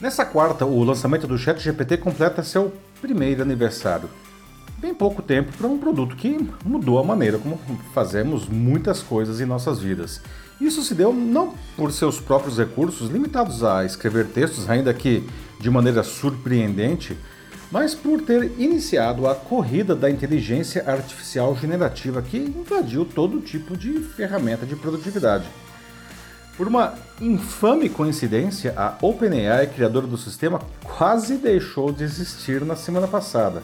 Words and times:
Nessa 0.00 0.24
quarta, 0.24 0.64
o 0.64 0.82
lançamento 0.82 1.26
do 1.26 1.36
ChatGPT 1.36 1.98
completa 1.98 2.42
seu 2.42 2.72
primeiro 3.02 3.42
aniversário. 3.42 4.08
Bem 4.78 4.94
pouco 4.94 5.20
tempo 5.20 5.52
para 5.52 5.66
um 5.66 5.76
produto 5.76 6.16
que 6.16 6.38
mudou 6.64 6.98
a 6.98 7.04
maneira 7.04 7.36
como 7.36 7.60
fazemos 7.92 8.48
muitas 8.48 9.02
coisas 9.02 9.42
em 9.42 9.44
nossas 9.44 9.78
vidas. 9.78 10.22
Isso 10.58 10.82
se 10.82 10.94
deu 10.94 11.12
não 11.12 11.52
por 11.76 11.92
seus 11.92 12.18
próprios 12.18 12.56
recursos, 12.56 13.10
limitados 13.10 13.62
a 13.62 13.84
escrever 13.84 14.28
textos, 14.28 14.70
ainda 14.70 14.94
que 14.94 15.28
de 15.60 15.68
maneira 15.68 16.02
surpreendente, 16.02 17.14
mas 17.70 17.94
por 17.94 18.22
ter 18.22 18.58
iniciado 18.58 19.28
a 19.28 19.34
corrida 19.34 19.94
da 19.94 20.10
inteligência 20.10 20.82
artificial 20.90 21.54
generativa 21.54 22.22
que 22.22 22.38
invadiu 22.38 23.04
todo 23.04 23.42
tipo 23.42 23.76
de 23.76 24.00
ferramenta 24.00 24.64
de 24.64 24.74
produtividade. 24.76 25.44
Por 26.60 26.68
uma 26.68 26.92
infame 27.22 27.88
coincidência, 27.88 28.74
a 28.76 28.94
OpenAI, 29.00 29.66
criadora 29.68 30.06
do 30.06 30.18
sistema, 30.18 30.60
quase 30.84 31.38
deixou 31.38 31.90
de 31.90 32.04
existir 32.04 32.60
na 32.66 32.76
semana 32.76 33.08
passada. 33.08 33.62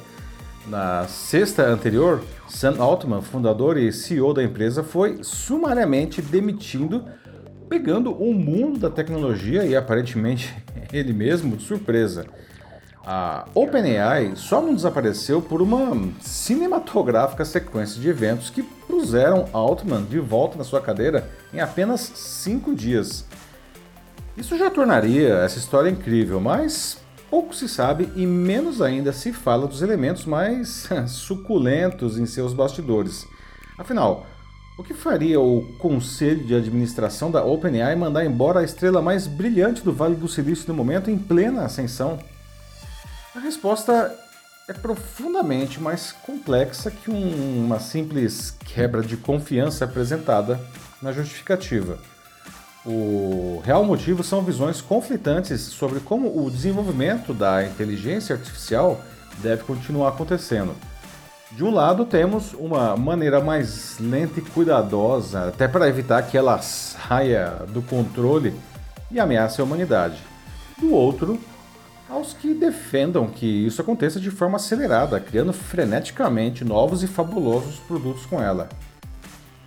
Na 0.67 1.07
sexta 1.07 1.65
anterior, 1.65 2.25
Sam 2.49 2.77
Altman, 2.79 3.21
fundador 3.21 3.77
e 3.77 3.93
CEO 3.93 4.33
da 4.33 4.43
empresa, 4.43 4.83
foi 4.83 5.19
sumariamente 5.21 6.23
demitido, 6.23 7.05
pegando 7.69 8.15
o 8.15 8.33
mundo 8.33 8.79
da 8.79 8.89
tecnologia 8.89 9.67
e 9.67 9.77
aparentemente 9.77 10.57
ele 10.91 11.13
mesmo 11.13 11.55
de 11.55 11.65
surpresa. 11.65 12.25
A 13.09 13.47
OpenAI 13.55 14.33
só 14.35 14.61
não 14.61 14.75
desapareceu 14.75 15.41
por 15.41 15.63
uma 15.63 16.11
cinematográfica 16.21 17.45
sequência 17.45 18.01
de 18.01 18.09
eventos 18.09 18.51
que 18.51 18.65
puseram 18.65 19.49
Altman 19.53 20.03
de 20.03 20.19
volta 20.19 20.59
na 20.59 20.65
sua 20.65 20.81
cadeira 20.81 21.31
em 21.55 21.61
apenas 21.61 22.01
cinco 22.01 22.75
dias. 22.75 23.25
Isso 24.37 24.59
já 24.59 24.69
tornaria 24.69 25.35
essa 25.35 25.57
história 25.57 25.89
incrível, 25.89 26.41
mas 26.41 26.99
pouco 27.31 27.55
se 27.55 27.69
sabe 27.69 28.11
e 28.17 28.27
menos 28.27 28.83
ainda 28.83 29.13
se 29.13 29.33
fala 29.33 29.69
dos 29.69 29.83
elementos 29.83 30.25
mais 30.25 30.89
suculentos 31.07 32.19
em 32.19 32.27
seus 32.27 32.53
bastidores. 32.53 33.25
Afinal, 33.79 34.27
o 34.77 34.83
que 34.83 34.95
faria 34.95 35.41
o 35.41 35.63
conselho 35.79 36.45
de 36.45 36.57
administração 36.57 37.31
da 37.31 37.45
OpenAI 37.45 37.95
mandar 37.95 38.25
embora 38.25 38.59
a 38.59 38.65
estrela 38.65 39.01
mais 39.01 39.29
brilhante 39.29 39.85
do 39.85 39.93
Vale 39.93 40.17
do 40.17 40.27
Silício 40.27 40.67
no 40.67 40.75
momento 40.75 41.09
em 41.09 41.17
plena 41.17 41.65
ascensão? 41.65 42.19
A 43.37 43.39
resposta 43.39 44.15
é 44.67 44.73
profundamente 44.73 45.79
mais 45.79 46.11
complexa 46.11 46.91
que 46.91 47.11
um, 47.11 47.67
uma 47.67 47.79
simples 47.79 48.57
quebra 48.65 49.03
de 49.03 49.15
confiança 49.15 49.85
apresentada 49.85 50.59
na 51.03 51.13
justificativa. 51.13 51.99
O 52.87 53.61
real 53.63 53.85
motivo 53.85 54.25
são 54.25 54.41
visões 54.41 54.81
conflitantes 54.81 55.61
sobre 55.61 56.01
como 56.01 56.43
o 56.43 56.51
desenvolvimento 56.51 57.35
da 57.35 57.63
inteligência 57.63 58.35
artificial 58.35 59.03
deve 59.43 59.65
continuar 59.65 60.09
acontecendo. 60.09 60.75
De 61.53 61.63
um 61.63 61.71
lado, 61.71 62.07
temos 62.07 62.55
uma 62.55 62.97
maneira 62.97 63.39
mais 63.39 63.99
lenta 64.01 64.41
e 64.41 64.43
cuidadosa, 64.43 65.49
até 65.49 65.69
para 65.69 65.89
evitar 65.89 66.23
que 66.23 66.39
ela 66.39 66.63
saia 66.63 67.67
do 67.69 67.83
controle 67.83 68.55
e 69.11 69.21
ameace 69.21 69.61
a 69.61 69.65
humanidade. 69.65 70.17
Do 70.79 70.91
outro, 70.95 71.39
aos 72.09 72.33
que 72.33 72.55
defendam 72.55 73.27
que 73.29 73.47
isso 73.47 73.81
aconteça 73.81 74.21
de 74.21 74.31
forma 74.31 74.57
acelerada, 74.57 75.19
criando 75.21 75.53
freneticamente 75.53 76.65
novos 76.65 77.03
e 77.03 77.07
fabulosos 77.07 77.77
produtos 77.81 78.25
com 78.27 78.41
ela. 78.41 78.69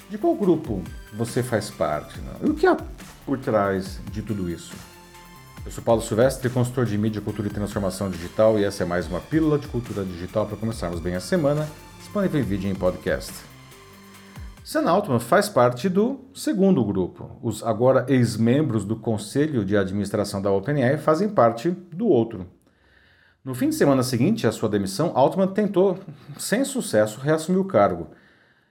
De 0.09 0.17
qual 0.17 0.33
grupo 0.35 0.81
você 1.13 1.43
faz 1.43 1.69
parte? 1.69 2.19
Né? 2.19 2.31
E 2.43 2.49
o 2.49 2.55
que 2.55 2.65
há 2.65 2.77
por 3.25 3.37
trás 3.37 3.99
de 4.11 4.21
tudo 4.21 4.49
isso? 4.49 4.73
Eu 5.65 5.71
sou 5.71 5.83
Paulo 5.83 6.01
Silvestre, 6.01 6.49
consultor 6.49 6.85
de 6.85 6.97
mídia, 6.97 7.21
cultura 7.21 7.47
e 7.47 7.51
transformação 7.51 8.09
digital, 8.09 8.57
e 8.57 8.63
essa 8.63 8.83
é 8.83 8.85
mais 8.85 9.07
uma 9.07 9.19
pílula 9.19 9.59
de 9.59 9.67
cultura 9.67 10.03
digital 10.03 10.45
para 10.45 10.57
começarmos 10.57 10.99
bem 10.99 11.15
a 11.15 11.19
semana, 11.19 11.67
disponível 11.99 12.39
em 12.39 12.43
vídeo 12.43 12.69
e 12.69 12.71
em 12.71 12.75
podcast. 12.75 13.48
Sam 14.69 14.87
Altman 14.87 15.19
faz 15.19 15.49
parte 15.49 15.89
do 15.89 16.29
segundo 16.31 16.85
grupo. 16.85 17.39
Os 17.41 17.63
agora 17.63 18.05
ex-membros 18.07 18.85
do 18.85 18.95
conselho 18.95 19.65
de 19.65 19.75
administração 19.75 20.43
da 20.43 20.51
OpenAI 20.51 20.95
fazem 20.99 21.27
parte 21.27 21.71
do 21.71 22.07
outro. 22.07 22.45
No 23.43 23.55
fim 23.55 23.69
de 23.69 23.75
semana 23.75 24.03
seguinte 24.03 24.45
à 24.45 24.51
sua 24.51 24.69
demissão, 24.69 25.11
Altman 25.15 25.47
tentou, 25.47 25.97
sem 26.37 26.63
sucesso, 26.63 27.19
reassumir 27.19 27.59
o 27.59 27.65
cargo. 27.65 28.11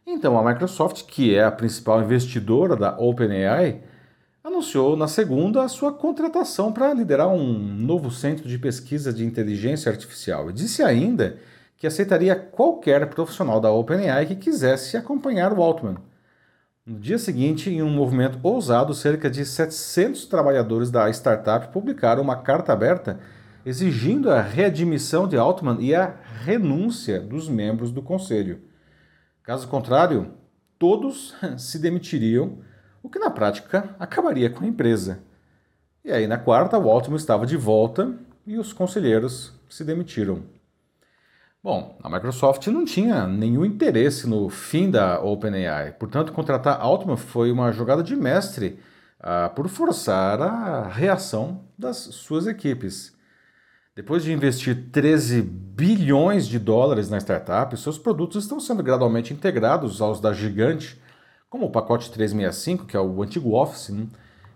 Então 0.07 0.39
a 0.39 0.53
Microsoft, 0.53 1.03
que 1.03 1.35
é 1.35 1.43
a 1.43 1.51
principal 1.51 2.01
investidora 2.01 2.77
da 2.77 2.97
OpenAI, 2.97 3.83
anunciou 4.45 4.97
na 4.97 5.09
segunda 5.09 5.65
a 5.65 5.69
sua 5.69 5.93
contratação 5.93 6.73
para 6.73 6.95
liderar 6.95 7.27
um 7.27 7.59
novo 7.59 8.09
centro 8.13 8.49
de 8.49 8.57
pesquisa 8.57 9.13
de 9.13 9.27
inteligência 9.27 9.91
artificial 9.91 10.49
e 10.49 10.53
disse 10.53 10.81
ainda 10.81 11.41
que 11.79 11.87
aceitaria 11.87 12.35
qualquer 12.35 13.09
profissional 13.09 13.61
da 13.61 13.71
OpenAI 13.71 14.27
que 14.27 14.35
quisesse 14.35 14.97
acompanhar 14.97 15.53
o 15.53 15.63
Altman. 15.63 15.97
No 16.85 16.99
dia 16.99 17.19
seguinte, 17.19 17.71
em 17.71 17.83
um 17.83 17.91
movimento 17.91 18.39
ousado, 18.43 18.93
cerca 18.95 19.31
de 19.31 19.45
700 19.45 20.27
trabalhadores 20.27 20.91
da 20.91 21.09
startup 21.11 21.73
publicaram 21.73 22.23
uma 22.23 22.37
carta 22.37 22.73
aberta 22.73 23.21
exigindo 23.65 24.31
a 24.31 24.41
readmissão 24.41 25.29
de 25.29 25.37
Altman 25.37 25.77
e 25.81 25.95
a 25.95 26.17
renúncia 26.43 27.21
dos 27.21 27.49
membros 27.49 27.93
do 27.93 28.03
conselho. 28.03 28.61
Caso 29.43 29.69
contrário, 29.69 30.33
todos 30.79 31.35
se 31.59 31.79
demitiriam, 31.79 32.59
o 33.03 33.09
que 33.09 33.19
na 33.19 33.31
prática 33.31 33.95
acabaria 34.01 34.51
com 34.51 34.65
a 34.65 34.69
empresa. 34.69 35.21
E 36.05 36.11
aí, 36.11 36.27
na 36.27 36.39
quarta, 36.39 36.79
o 36.79 36.91
Altman 36.91 37.17
estava 37.17 37.47
de 37.47 37.57
volta 37.57 38.15
e 38.47 38.59
os 38.59 38.73
conselheiros 38.73 39.53
se 39.69 39.85
demitiram. 39.85 40.58
Bom, 41.69 41.99
a 42.03 42.09
Microsoft 42.09 42.67
não 42.69 42.83
tinha 42.83 43.27
nenhum 43.27 43.63
interesse 43.63 44.27
no 44.27 44.49
fim 44.49 44.91
da 44.91 45.21
OpenAI, 45.21 45.93
portanto, 45.93 46.33
contratar 46.33 46.81
Altman 46.81 47.19
foi 47.19 47.53
uma 47.53 47.71
jogada 47.73 48.03
de 48.03 48.17
mestre 48.17 48.79
uh, 49.21 49.55
por 49.55 49.69
forçar 49.69 50.41
a 50.41 50.89
reação 50.89 51.67
das 51.79 51.99
suas 51.99 52.47
equipes. 52.47 53.15
Depois 53.95 54.25
de 54.25 54.33
investir 54.33 54.89
13 54.91 55.43
bilhões 55.43 56.49
de 56.49 56.59
dólares 56.59 57.11
na 57.11 57.19
startup, 57.19 57.77
seus 57.77 57.99
produtos 57.99 58.45
estão 58.45 58.59
sendo 58.59 58.83
gradualmente 58.83 59.35
integrados 59.35 60.01
aos 60.01 60.23
da 60.23 60.33
gigante, 60.33 60.99
como 61.51 61.67
o 61.67 61.71
pacote 61.71 62.11
365, 62.11 62.87
que 62.87 62.97
é 62.97 63.01
o 63.01 63.23
antigo 63.23 63.53
Office, 63.53 63.91
né? 63.91 64.07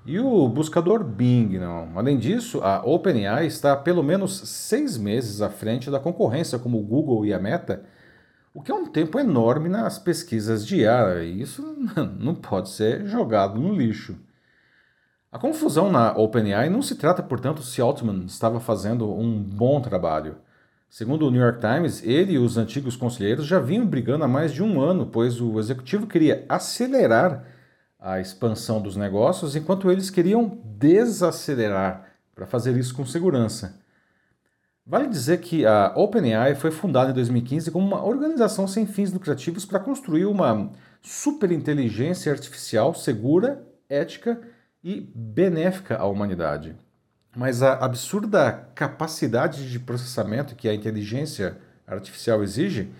E 0.04 0.18
o 0.18 0.48
buscador 0.48 1.04
Bing, 1.04 1.58
não. 1.58 1.96
Além 1.96 2.18
disso, 2.18 2.60
a 2.60 2.84
OpenAI 2.84 3.46
está 3.46 3.76
pelo 3.76 4.02
menos 4.02 4.36
seis 4.48 4.98
meses 4.98 5.40
à 5.40 5.48
frente 5.48 5.90
da 5.90 6.00
concorrência, 6.00 6.58
como 6.58 6.78
o 6.78 6.82
Google 6.82 7.24
e 7.24 7.32
a 7.32 7.38
Meta, 7.38 7.84
o 8.52 8.60
que 8.60 8.72
é 8.72 8.74
um 8.74 8.86
tempo 8.86 9.18
enorme 9.20 9.68
nas 9.68 10.00
pesquisas 10.00 10.66
de 10.66 10.78
IA, 10.80 11.22
e 11.22 11.40
isso 11.40 11.62
não 12.18 12.34
pode 12.34 12.70
ser 12.70 13.06
jogado 13.06 13.60
no 13.60 13.72
lixo. 13.72 14.16
A 15.30 15.38
confusão 15.38 15.90
na 15.90 16.12
OpenAI 16.16 16.68
não 16.68 16.82
se 16.82 16.96
trata, 16.96 17.22
portanto, 17.22 17.62
se 17.62 17.80
Altman 17.80 18.24
estava 18.26 18.58
fazendo 18.58 19.10
um 19.10 19.40
bom 19.40 19.80
trabalho. 19.80 20.36
Segundo 20.90 21.26
o 21.26 21.30
New 21.30 21.40
York 21.40 21.60
Times, 21.60 22.02
ele 22.04 22.32
e 22.32 22.38
os 22.38 22.58
antigos 22.58 22.96
conselheiros 22.96 23.46
já 23.46 23.58
vinham 23.58 23.86
brigando 23.86 24.24
há 24.24 24.28
mais 24.28 24.52
de 24.52 24.62
um 24.62 24.80
ano, 24.80 25.06
pois 25.06 25.40
o 25.40 25.58
executivo 25.58 26.06
queria 26.08 26.44
acelerar 26.48 27.44
a 28.02 28.20
expansão 28.20 28.82
dos 28.82 28.96
negócios, 28.96 29.54
enquanto 29.54 29.90
eles 29.90 30.10
queriam 30.10 30.60
desacelerar 30.64 32.08
para 32.34 32.46
fazer 32.46 32.76
isso 32.76 32.94
com 32.94 33.06
segurança. 33.06 33.80
Vale 34.84 35.08
dizer 35.08 35.38
que 35.38 35.64
a 35.64 35.92
OpenAI 35.94 36.56
foi 36.56 36.72
fundada 36.72 37.12
em 37.12 37.14
2015 37.14 37.70
como 37.70 37.86
uma 37.86 38.04
organização 38.04 38.66
sem 38.66 38.84
fins 38.84 39.12
lucrativos 39.12 39.64
para 39.64 39.78
construir 39.78 40.24
uma 40.24 40.72
superinteligência 41.00 42.32
artificial 42.32 42.92
segura, 42.92 43.64
ética 43.88 44.40
e 44.82 45.00
benéfica 45.14 45.96
à 45.96 46.04
humanidade. 46.06 46.74
Mas 47.36 47.62
a 47.62 47.74
absurda 47.74 48.68
capacidade 48.74 49.70
de 49.70 49.78
processamento 49.78 50.56
que 50.56 50.68
a 50.68 50.74
inteligência 50.74 51.56
artificial 51.86 52.42
exige 52.42 52.90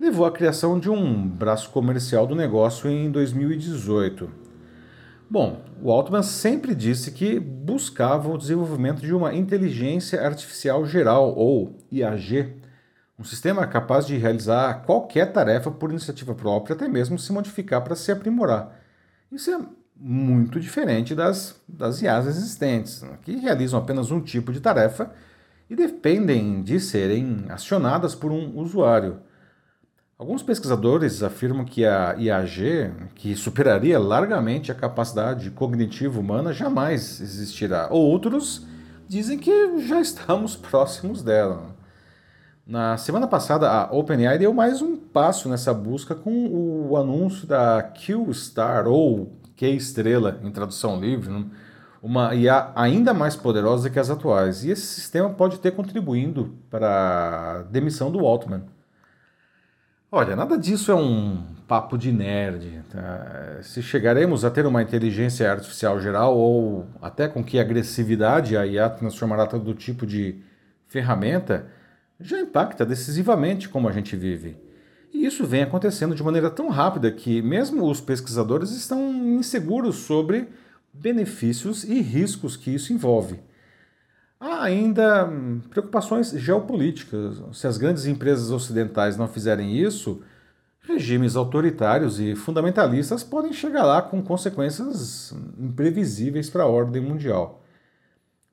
levou 0.00 0.24
à 0.24 0.32
criação 0.32 0.80
de 0.80 0.88
um 0.88 1.28
braço 1.28 1.68
comercial 1.68 2.26
do 2.26 2.34
negócio 2.34 2.88
em 2.88 3.10
2018. 3.10 4.30
Bom, 5.28 5.62
o 5.82 5.92
Altman 5.92 6.22
sempre 6.22 6.74
disse 6.74 7.12
que 7.12 7.38
buscava 7.38 8.30
o 8.30 8.38
desenvolvimento 8.38 9.02
de 9.02 9.12
uma 9.12 9.34
inteligência 9.34 10.24
artificial 10.24 10.86
geral, 10.86 11.36
ou 11.36 11.78
IAG, 11.92 12.56
um 13.18 13.22
sistema 13.24 13.66
capaz 13.66 14.06
de 14.06 14.16
realizar 14.16 14.84
qualquer 14.86 15.30
tarefa 15.34 15.70
por 15.70 15.90
iniciativa 15.90 16.34
própria, 16.34 16.74
até 16.74 16.88
mesmo 16.88 17.18
se 17.18 17.30
modificar 17.30 17.84
para 17.84 17.94
se 17.94 18.10
aprimorar. 18.10 18.80
Isso 19.30 19.50
é 19.50 19.60
muito 19.94 20.58
diferente 20.58 21.14
das, 21.14 21.60
das 21.68 22.00
IAs 22.00 22.26
existentes, 22.26 23.02
né, 23.02 23.18
que 23.20 23.36
realizam 23.36 23.78
apenas 23.78 24.10
um 24.10 24.22
tipo 24.22 24.50
de 24.50 24.60
tarefa 24.60 25.12
e 25.68 25.76
dependem 25.76 26.62
de 26.62 26.80
serem 26.80 27.44
acionadas 27.50 28.14
por 28.14 28.32
um 28.32 28.56
usuário. 28.58 29.20
Alguns 30.20 30.42
pesquisadores 30.42 31.22
afirmam 31.22 31.64
que 31.64 31.82
a 31.82 32.12
IAG, 32.12 32.92
que 33.14 33.34
superaria 33.34 33.98
largamente 33.98 34.70
a 34.70 34.74
capacidade 34.74 35.50
cognitiva 35.50 36.20
humana, 36.20 36.52
jamais 36.52 37.22
existirá. 37.22 37.88
Outros 37.90 38.66
dizem 39.08 39.38
que 39.38 39.80
já 39.80 39.98
estamos 39.98 40.56
próximos 40.60 41.22
dela. 41.22 41.74
Na 42.66 42.98
semana 42.98 43.26
passada, 43.26 43.70
a 43.70 43.90
OpenAI 43.90 44.38
deu 44.38 44.52
mais 44.52 44.82
um 44.82 44.94
passo 44.94 45.48
nessa 45.48 45.72
busca 45.72 46.14
com 46.14 46.48
o 46.50 46.98
anúncio 46.98 47.46
da 47.46 47.82
Q-Star, 47.82 48.86
ou 48.86 49.40
Q-Estrela, 49.56 50.38
em 50.44 50.50
tradução 50.50 51.00
livre, 51.00 51.30
né? 51.30 51.46
uma 52.02 52.34
IA 52.34 52.72
ainda 52.76 53.14
mais 53.14 53.36
poderosa 53.36 53.88
que 53.88 53.98
as 53.98 54.10
atuais. 54.10 54.64
E 54.64 54.70
esse 54.70 54.84
sistema 54.86 55.30
pode 55.30 55.58
ter 55.60 55.70
contribuindo 55.70 56.58
para 56.68 57.60
a 57.60 57.62
demissão 57.62 58.12
do 58.12 58.26
Altman. 58.26 58.64
Olha, 60.12 60.34
nada 60.34 60.58
disso 60.58 60.90
é 60.90 60.94
um 60.94 61.40
papo 61.68 61.96
de 61.96 62.10
nerd. 62.10 62.82
Tá? 62.90 63.58
Se 63.62 63.80
chegaremos 63.80 64.44
a 64.44 64.50
ter 64.50 64.66
uma 64.66 64.82
inteligência 64.82 65.48
artificial 65.48 66.00
geral 66.00 66.36
ou 66.36 66.88
até 67.00 67.28
com 67.28 67.44
que 67.44 67.60
agressividade 67.60 68.56
a 68.56 68.66
IA 68.66 68.90
transformará 68.90 69.46
todo 69.46 69.72
tipo 69.72 70.04
de 70.04 70.42
ferramenta, 70.88 71.66
já 72.18 72.40
impacta 72.40 72.84
decisivamente 72.84 73.68
como 73.68 73.88
a 73.88 73.92
gente 73.92 74.16
vive. 74.16 74.56
E 75.14 75.24
isso 75.24 75.46
vem 75.46 75.62
acontecendo 75.62 76.12
de 76.12 76.24
maneira 76.24 76.50
tão 76.50 76.70
rápida 76.70 77.12
que 77.12 77.40
mesmo 77.40 77.88
os 77.88 78.00
pesquisadores 78.00 78.72
estão 78.72 79.12
inseguros 79.38 79.94
sobre 79.94 80.48
benefícios 80.92 81.84
e 81.84 82.00
riscos 82.00 82.56
que 82.56 82.74
isso 82.74 82.92
envolve. 82.92 83.38
Há 84.40 84.62
ainda 84.62 85.26
hum, 85.26 85.60
preocupações 85.68 86.30
geopolíticas. 86.30 87.42
Se 87.52 87.66
as 87.66 87.76
grandes 87.76 88.06
empresas 88.06 88.50
ocidentais 88.50 89.18
não 89.18 89.28
fizerem 89.28 89.76
isso, 89.76 90.22
regimes 90.80 91.36
autoritários 91.36 92.18
e 92.18 92.34
fundamentalistas 92.34 93.22
podem 93.22 93.52
chegar 93.52 93.84
lá 93.84 94.00
com 94.00 94.22
consequências 94.22 95.36
imprevisíveis 95.58 96.48
para 96.48 96.62
a 96.62 96.66
ordem 96.66 97.02
mundial. 97.02 97.62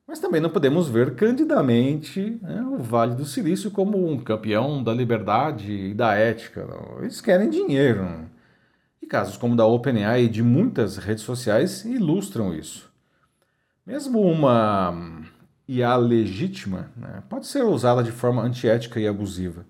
Mas 0.06 0.18
também 0.18 0.40
não 0.40 0.50
podemos 0.50 0.88
ver 0.88 1.14
candidamente 1.14 2.38
né, 2.42 2.62
o 2.62 2.78
Vale 2.78 3.14
do 3.14 3.24
Silício 3.24 3.70
como 3.70 4.10
um 4.10 4.18
campeão 4.18 4.82
da 4.82 4.92
liberdade 4.92 5.72
e 5.72 5.94
da 5.94 6.14
ética. 6.14 6.66
Não. 6.66 7.02
Eles 7.02 7.20
querem 7.20 7.48
dinheiro. 7.48 8.04
Não. 8.04 8.26
E 9.02 9.06
casos 9.06 9.38
como 9.38 9.54
o 9.54 9.56
da 9.56 9.66
OpenAI 9.66 10.24
e 10.24 10.28
de 10.28 10.42
muitas 10.42 10.98
redes 10.98 11.24
sociais 11.24 11.84
ilustram 11.84 12.54
isso. 12.54 12.90
Mesmo 13.86 14.20
uma 14.20 15.22
IA 15.68 15.94
legítima 15.96 16.90
né, 16.96 17.22
pode 17.28 17.46
ser 17.46 17.62
usada 17.62 18.02
de 18.02 18.10
forma 18.10 18.42
antiética 18.42 18.98
e 18.98 19.06
abusiva. 19.06 19.66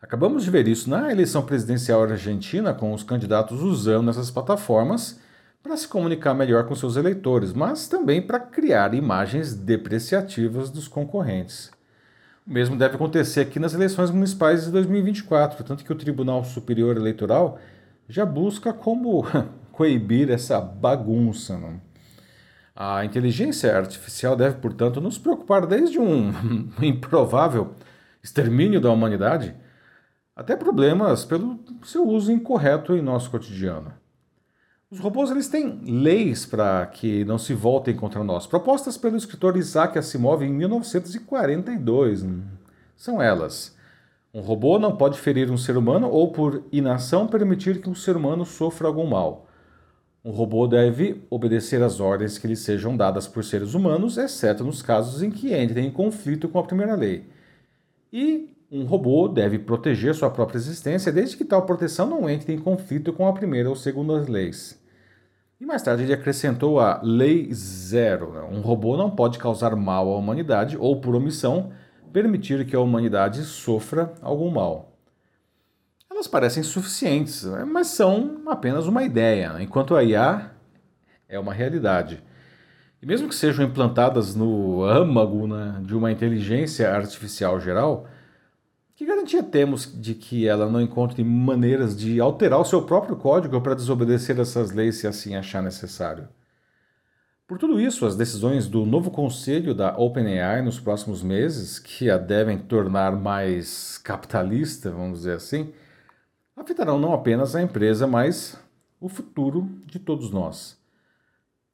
Acabamos 0.00 0.44
de 0.44 0.50
ver 0.50 0.66
isso 0.66 0.88
na 0.88 1.12
eleição 1.12 1.42
presidencial 1.42 2.02
argentina, 2.02 2.72
com 2.72 2.92
os 2.94 3.02
candidatos 3.02 3.60
usando 3.60 4.08
essas 4.08 4.30
plataformas 4.30 5.20
para 5.62 5.76
se 5.76 5.88
comunicar 5.88 6.32
melhor 6.32 6.64
com 6.64 6.74
seus 6.74 6.96
eleitores, 6.96 7.52
mas 7.52 7.88
também 7.88 8.22
para 8.22 8.38
criar 8.38 8.94
imagens 8.94 9.52
depreciativas 9.52 10.70
dos 10.70 10.86
concorrentes. 10.86 11.70
O 12.46 12.52
mesmo 12.52 12.76
deve 12.76 12.94
acontecer 12.94 13.40
aqui 13.40 13.58
nas 13.58 13.74
eleições 13.74 14.10
municipais 14.10 14.64
de 14.64 14.70
2024, 14.70 15.64
tanto 15.64 15.84
que 15.84 15.92
o 15.92 15.96
Tribunal 15.96 16.44
Superior 16.44 16.96
Eleitoral 16.96 17.58
já 18.08 18.24
busca 18.24 18.72
como 18.72 19.24
coibir 19.72 20.30
essa 20.30 20.60
bagunça. 20.60 21.58
Não? 21.58 21.80
A 22.78 23.02
inteligência 23.06 23.74
artificial 23.74 24.36
deve, 24.36 24.56
portanto, 24.56 25.00
nos 25.00 25.16
preocupar 25.16 25.66
desde 25.66 25.98
um 25.98 26.30
improvável 26.82 27.74
extermínio 28.22 28.82
da 28.82 28.90
humanidade 28.90 29.54
até 30.34 30.54
problemas 30.54 31.24
pelo 31.24 31.58
seu 31.82 32.06
uso 32.06 32.30
incorreto 32.30 32.94
em 32.94 33.00
nosso 33.00 33.30
cotidiano. 33.30 33.94
Os 34.90 35.00
robôs 35.00 35.30
eles 35.30 35.48
têm 35.48 35.80
leis 35.84 36.44
para 36.44 36.84
que 36.84 37.24
não 37.24 37.38
se 37.38 37.54
voltem 37.54 37.96
contra 37.96 38.22
nós, 38.22 38.46
propostas 38.46 38.98
pelo 38.98 39.16
escritor 39.16 39.56
Isaac 39.56 39.98
Asimov 39.98 40.42
em 40.44 40.52
1942. 40.52 42.26
São 42.94 43.22
elas: 43.22 43.74
um 44.34 44.40
robô 44.40 44.78
não 44.78 44.94
pode 44.94 45.18
ferir 45.18 45.50
um 45.50 45.56
ser 45.56 45.78
humano 45.78 46.10
ou, 46.10 46.30
por 46.30 46.62
inação, 46.70 47.26
permitir 47.26 47.80
que 47.80 47.88
um 47.88 47.94
ser 47.94 48.18
humano 48.18 48.44
sofra 48.44 48.86
algum 48.86 49.06
mal. 49.06 49.45
Um 50.26 50.32
robô 50.32 50.66
deve 50.66 51.22
obedecer 51.30 51.80
às 51.80 52.00
ordens 52.00 52.36
que 52.36 52.48
lhe 52.48 52.56
sejam 52.56 52.96
dadas 52.96 53.28
por 53.28 53.44
seres 53.44 53.74
humanos, 53.74 54.18
exceto 54.18 54.64
nos 54.64 54.82
casos 54.82 55.22
em 55.22 55.30
que 55.30 55.54
entre 55.54 55.80
em 55.80 55.88
conflito 55.88 56.48
com 56.48 56.58
a 56.58 56.64
primeira 56.64 56.96
lei. 56.96 57.28
E 58.12 58.52
um 58.68 58.86
robô 58.86 59.28
deve 59.28 59.56
proteger 59.56 60.16
sua 60.16 60.28
própria 60.28 60.58
existência 60.58 61.12
desde 61.12 61.36
que 61.36 61.44
tal 61.44 61.64
proteção 61.64 62.10
não 62.10 62.28
entre 62.28 62.52
em 62.52 62.58
conflito 62.58 63.12
com 63.12 63.28
a 63.28 63.32
primeira 63.32 63.68
ou 63.68 63.76
segunda 63.76 64.14
leis. 64.28 64.82
E 65.60 65.64
mais 65.64 65.80
tarde 65.84 66.02
ele 66.02 66.14
acrescentou 66.14 66.80
a 66.80 67.00
Lei 67.04 67.54
Zero: 67.54 68.32
né? 68.32 68.40
um 68.50 68.62
robô 68.62 68.96
não 68.96 69.08
pode 69.12 69.38
causar 69.38 69.76
mal 69.76 70.12
à 70.12 70.16
humanidade 70.16 70.76
ou, 70.76 71.00
por 71.00 71.14
omissão, 71.14 71.70
permitir 72.12 72.66
que 72.66 72.74
a 72.74 72.80
humanidade 72.80 73.44
sofra 73.44 74.12
algum 74.20 74.50
mal 74.50 74.95
elas 76.16 76.26
parecem 76.26 76.62
suficientes, 76.62 77.44
né? 77.44 77.64
mas 77.64 77.88
são 77.88 78.42
apenas 78.46 78.86
uma 78.86 79.04
ideia, 79.04 79.52
né? 79.52 79.62
enquanto 79.62 79.94
a 79.94 80.02
IA 80.02 80.50
é 81.28 81.38
uma 81.38 81.52
realidade. 81.52 82.22
E 83.00 83.06
mesmo 83.06 83.28
que 83.28 83.34
sejam 83.34 83.64
implantadas 83.64 84.34
no 84.34 84.82
âmago 84.82 85.46
né, 85.46 85.78
de 85.82 85.94
uma 85.94 86.10
inteligência 86.10 86.90
artificial 86.90 87.60
geral, 87.60 88.08
que 88.94 89.04
garantia 89.04 89.42
temos 89.42 89.92
de 90.00 90.14
que 90.14 90.48
ela 90.48 90.70
não 90.70 90.80
encontre 90.80 91.22
maneiras 91.22 91.94
de 91.94 92.18
alterar 92.18 92.60
o 92.60 92.64
seu 92.64 92.80
próprio 92.82 93.16
código 93.16 93.60
para 93.60 93.74
desobedecer 93.74 94.40
essas 94.40 94.70
leis 94.70 94.96
se 94.96 95.06
assim 95.06 95.36
achar 95.36 95.62
necessário? 95.62 96.28
Por 97.46 97.58
tudo 97.58 97.78
isso, 97.78 98.06
as 98.06 98.16
decisões 98.16 98.66
do 98.66 98.86
novo 98.86 99.10
conselho 99.10 99.74
da 99.74 99.96
OpenAI 99.98 100.62
nos 100.62 100.80
próximos 100.80 101.22
meses, 101.22 101.78
que 101.78 102.10
a 102.10 102.16
devem 102.16 102.58
tornar 102.58 103.12
mais 103.12 103.98
capitalista, 103.98 104.90
vamos 104.90 105.18
dizer 105.18 105.34
assim, 105.34 105.72
afetarão 106.56 106.98
não 106.98 107.12
apenas 107.12 107.54
a 107.54 107.62
empresa, 107.62 108.06
mas 108.06 108.58
o 109.00 109.08
futuro 109.08 109.68
de 109.84 109.98
todos 109.98 110.30
nós. 110.30 110.78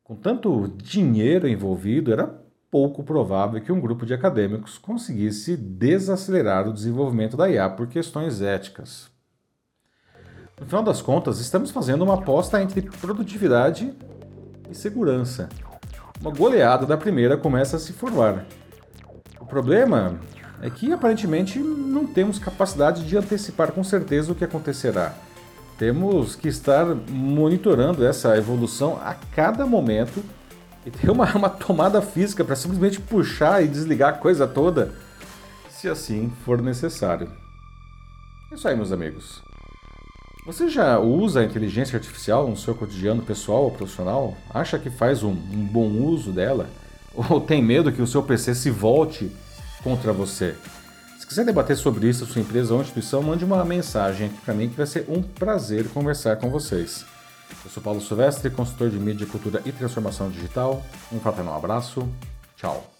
Com 0.02 0.16
tanto 0.16 0.68
dinheiro 0.76 1.48
envolvido, 1.48 2.12
era 2.12 2.42
pouco 2.70 3.04
provável 3.04 3.60
que 3.60 3.70
um 3.70 3.80
grupo 3.80 4.04
de 4.04 4.14
acadêmicos 4.14 4.78
conseguisse 4.78 5.56
desacelerar 5.56 6.68
o 6.68 6.72
desenvolvimento 6.72 7.36
da 7.36 7.48
IA 7.48 7.70
por 7.70 7.86
questões 7.86 8.40
éticas. 8.40 9.10
No 10.58 10.66
final 10.66 10.82
das 10.82 11.02
contas, 11.02 11.38
estamos 11.38 11.70
fazendo 11.70 12.02
uma 12.02 12.14
aposta 12.14 12.62
entre 12.62 12.82
produtividade 12.82 13.92
e 14.70 14.74
segurança. 14.74 15.48
Uma 16.20 16.30
goleada 16.30 16.86
da 16.86 16.96
primeira 16.96 17.36
começa 17.36 17.76
a 17.76 17.80
se 17.80 17.92
formar. 17.92 18.46
O 19.40 19.44
problema 19.44 20.18
é 20.62 20.70
que 20.70 20.92
aparentemente 20.92 21.58
não 21.58 22.06
temos 22.06 22.38
capacidade 22.38 23.04
de 23.04 23.16
antecipar 23.16 23.72
com 23.72 23.82
certeza 23.82 24.30
o 24.30 24.34
que 24.34 24.44
acontecerá. 24.44 25.12
Temos 25.76 26.36
que 26.36 26.46
estar 26.46 26.86
monitorando 27.10 28.06
essa 28.06 28.36
evolução 28.38 28.96
a 29.02 29.14
cada 29.34 29.66
momento 29.66 30.22
e 30.86 30.90
ter 30.90 31.10
uma, 31.10 31.30
uma 31.34 31.50
tomada 31.50 32.00
física 32.00 32.44
para 32.44 32.54
simplesmente 32.54 33.00
puxar 33.00 33.62
e 33.62 33.66
desligar 33.66 34.10
a 34.10 34.18
coisa 34.18 34.46
toda, 34.46 34.94
se 35.68 35.88
assim 35.88 36.32
for 36.44 36.62
necessário. 36.62 37.28
É 38.52 38.54
isso 38.54 38.68
aí, 38.68 38.76
meus 38.76 38.92
amigos. 38.92 39.42
Você 40.46 40.68
já 40.68 40.98
usa 40.98 41.40
a 41.40 41.44
inteligência 41.44 41.96
artificial 41.96 42.48
no 42.48 42.56
seu 42.56 42.74
cotidiano 42.74 43.22
pessoal 43.22 43.64
ou 43.64 43.70
profissional? 43.72 44.36
Acha 44.52 44.78
que 44.78 44.90
faz 44.90 45.24
um, 45.24 45.30
um 45.30 45.66
bom 45.66 45.88
uso 45.88 46.30
dela? 46.30 46.68
Ou 47.14 47.40
tem 47.40 47.62
medo 47.62 47.92
que 47.92 48.02
o 48.02 48.06
seu 48.06 48.22
PC 48.22 48.54
se 48.54 48.70
volte 48.70 49.30
contra 49.82 50.12
você. 50.12 50.54
Se 51.18 51.26
quiser 51.26 51.44
debater 51.44 51.76
sobre 51.76 52.08
isso, 52.08 52.26
sua 52.26 52.42
empresa 52.42 52.74
ou 52.74 52.80
instituição, 52.80 53.22
mande 53.22 53.44
uma 53.44 53.64
mensagem 53.64 54.26
aqui 54.26 54.38
para 54.44 54.54
mim 54.54 54.68
que 54.68 54.76
vai 54.76 54.86
ser 54.86 55.06
um 55.08 55.22
prazer 55.22 55.88
conversar 55.88 56.36
com 56.36 56.50
vocês. 56.50 57.04
Eu 57.64 57.70
sou 57.70 57.82
Paulo 57.82 58.00
Silvestre, 58.00 58.50
consultor 58.50 58.90
de 58.90 58.98
mídia, 58.98 59.26
cultura 59.26 59.62
e 59.64 59.72
transformação 59.72 60.30
digital. 60.30 60.82
Um 61.12 61.20
fraternal 61.20 61.56
abraço. 61.56 62.08
Tchau. 62.56 62.90